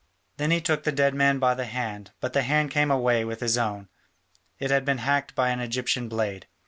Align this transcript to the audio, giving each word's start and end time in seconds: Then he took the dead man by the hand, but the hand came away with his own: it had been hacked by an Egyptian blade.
Then 0.37 0.49
he 0.49 0.59
took 0.61 0.81
the 0.83 0.91
dead 0.91 1.13
man 1.13 1.37
by 1.37 1.53
the 1.53 1.67
hand, 1.67 2.09
but 2.21 2.33
the 2.33 2.41
hand 2.41 2.71
came 2.71 2.89
away 2.89 3.23
with 3.23 3.39
his 3.39 3.55
own: 3.55 3.87
it 4.57 4.71
had 4.71 4.83
been 4.83 4.97
hacked 4.97 5.35
by 5.35 5.49
an 5.51 5.59
Egyptian 5.59 6.09
blade. 6.09 6.47